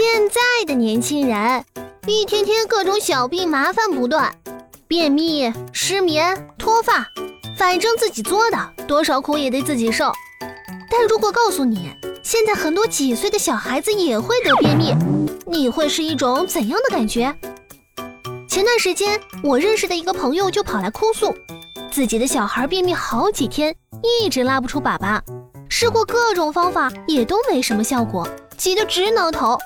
[0.00, 1.64] 现在的年轻人，
[2.06, 4.32] 一天天各种小病麻烦不断，
[4.86, 7.04] 便秘、失眠、脱发，
[7.56, 8.56] 反正自己作的，
[8.86, 10.12] 多少苦也得自己受。
[10.88, 11.90] 但如果告诉你，
[12.22, 14.94] 现在很多几岁的小孩子也会得便秘，
[15.44, 17.34] 你会是一种怎样的感觉？
[18.48, 21.34] 前段时间，我认识的一个朋友就跑来哭诉，
[21.90, 23.74] 自己的小孩便秘好几天，
[24.04, 25.20] 一直拉不出粑粑，
[25.68, 29.58] 试过各种方法也都没什么效果，急得直挠头。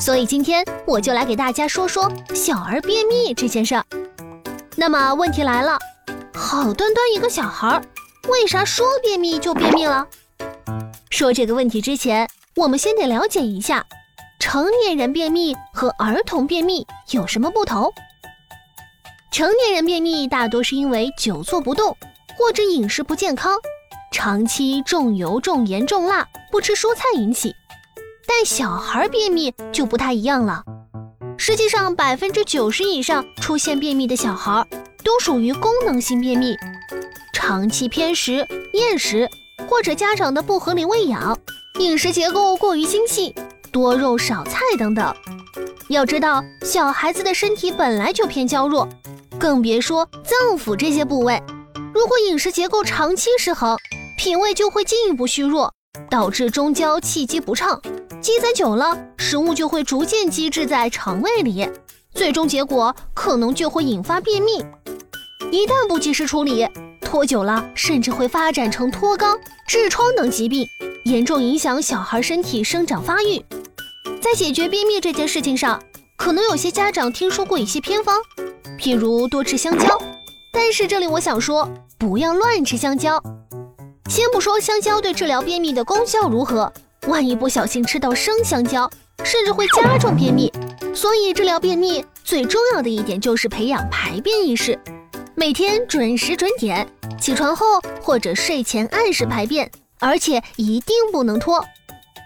[0.00, 3.84] 所以今天我就来给大家说说小儿便秘这件事儿。
[4.74, 5.78] 那么问题来了，
[6.32, 7.78] 好端端一个小孩，
[8.30, 10.06] 为啥说便秘就便秘了？
[11.10, 13.84] 说这个问题之前，我们先得了解一下，
[14.38, 17.92] 成年人便秘和儿童便秘有什么不同。
[19.30, 21.94] 成年人便秘大多是因为久坐不动
[22.38, 23.52] 或者饮食不健康，
[24.10, 27.54] 长期重油重盐重辣，不吃蔬菜引起。
[28.32, 30.62] 但小孩便秘就不太一样了。
[31.36, 34.64] 实际上，百分之九十以上出现便秘的小孩
[35.02, 36.54] 都属于功能性便秘，
[37.32, 39.28] 长期偏食、厌食。
[39.68, 41.36] 或者家长的不合理喂养，
[41.78, 43.34] 饮食结构过于精细，
[43.70, 45.14] 多肉少菜等等。
[45.88, 48.88] 要知道，小孩子的身体本来就偏娇弱，
[49.38, 51.42] 更别说脏腑这些部位。
[51.92, 53.76] 如果饮食结构长期失衡，
[54.16, 55.72] 脾胃就会进一步虚弱，
[56.08, 57.80] 导致中焦气机不畅，
[58.20, 61.66] 积攒久了，食物就会逐渐积滞在肠胃里，
[62.14, 64.62] 最终结果可能就会引发便秘。
[65.50, 66.68] 一旦不及时处理，
[67.00, 70.66] 拖久了，甚至会发展成脱肛、痔疮等疾病，
[71.04, 73.42] 严重影响小孩身体生长发育。
[74.20, 75.82] 在解决便秘这件事情上，
[76.18, 78.20] 可能有些家长听说过一些偏方，
[78.78, 79.98] 譬如多吃香蕉。
[80.52, 81.66] 但是这里我想说，
[81.98, 83.22] 不要乱吃香蕉。
[84.10, 86.70] 先不说香蕉对治疗便秘的功效如何，
[87.06, 88.88] 万一不小心吃到生香蕉，
[89.24, 90.52] 甚至会加重便秘。
[90.94, 94.78] 所以治疗便秘最重要的一点就是培养排便意识，
[95.34, 96.86] 每天准时准点。
[97.18, 101.64] 起床后或者睡前按时排便，而且一定不能拖。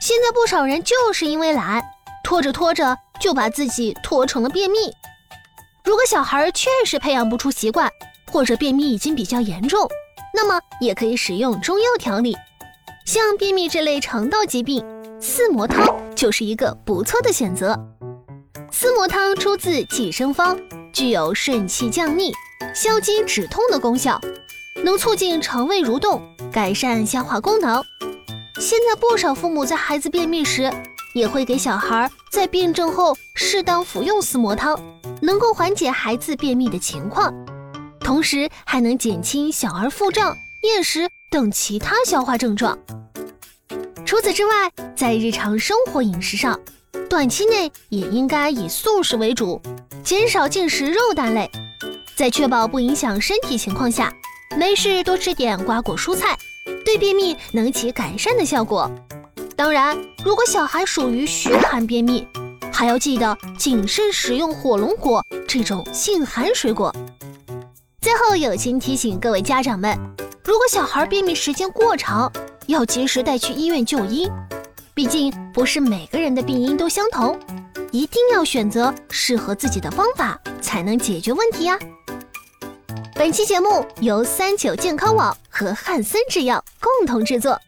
[0.01, 1.83] 现在不少人就是因为懒，
[2.23, 4.93] 拖着拖着就把自己拖成了便秘。
[5.83, 7.91] 如果小孩确实培养不出习惯，
[8.31, 9.89] 或者便秘已经比较严重，
[10.33, 12.37] 那么也可以使用中药调理。
[13.05, 14.83] 像便秘这类肠道疾病，
[15.21, 17.79] 四磨汤就是一个不错的选择。
[18.73, 20.57] 四磨汤出自《济生方》，
[20.91, 22.33] 具有顺气降逆、
[22.75, 24.19] 消积止痛的功效。
[24.83, 26.21] 能促进肠胃蠕动，
[26.51, 27.83] 改善消化功能。
[28.59, 30.73] 现在不少父母在孩子便秘时，
[31.15, 34.79] 也会给小孩在辩证后适当服用四磨汤，
[35.21, 37.33] 能够缓解孩子便秘的情况，
[38.01, 42.79] 同时还能减轻小儿腹胀、厌食等其他消化症状。
[44.07, 46.59] 除此之外，在日常生活饮食上，
[47.09, 49.61] 短期内也应该以素食为主，
[50.03, 51.51] 减少进食肉蛋类，
[52.17, 54.13] 在确保不影响身体情况下。
[54.57, 56.39] 没事多吃点瓜果蔬菜，
[56.85, 58.91] 对便秘能起改善的效果。
[59.57, 62.27] 当然，如果小孩属于虚寒便秘，
[62.73, 66.95] 还要记得谨慎食用火龙果这种性寒水果。
[68.01, 69.99] 最后，友情提醒各位家长们，
[70.45, 72.31] 如果小孩便秘时间过长，
[72.67, 74.31] 要及时带去医院就医。
[74.93, 77.41] 毕竟不是每个人的病因都相同，
[77.91, 81.79] 一定要选择适合自己的方法，才能解决问题呀。
[83.15, 87.59] 本期节目由三九健康网和汉森制药共同制作。